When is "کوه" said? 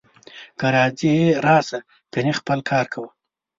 2.93-3.09